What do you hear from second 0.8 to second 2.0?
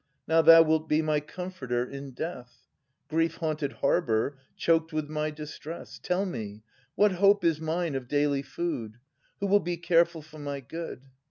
be my comforter